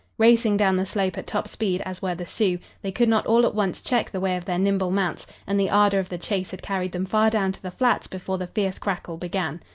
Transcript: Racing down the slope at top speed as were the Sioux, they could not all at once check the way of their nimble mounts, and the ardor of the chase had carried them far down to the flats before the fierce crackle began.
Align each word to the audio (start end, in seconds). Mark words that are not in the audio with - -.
Racing 0.17 0.57
down 0.57 0.77
the 0.77 0.85
slope 0.87 1.15
at 1.19 1.27
top 1.27 1.47
speed 1.47 1.83
as 1.85 2.01
were 2.01 2.15
the 2.15 2.25
Sioux, 2.25 2.57
they 2.81 2.91
could 2.91 3.07
not 3.07 3.27
all 3.27 3.45
at 3.45 3.53
once 3.53 3.83
check 3.83 4.09
the 4.09 4.19
way 4.19 4.35
of 4.35 4.45
their 4.45 4.57
nimble 4.57 4.89
mounts, 4.89 5.27
and 5.45 5.59
the 5.59 5.69
ardor 5.69 5.99
of 5.99 6.09
the 6.09 6.17
chase 6.17 6.49
had 6.49 6.63
carried 6.63 6.91
them 6.91 7.05
far 7.05 7.29
down 7.29 7.51
to 7.51 7.61
the 7.61 7.69
flats 7.69 8.07
before 8.07 8.39
the 8.39 8.47
fierce 8.47 8.79
crackle 8.79 9.17
began. 9.17 9.61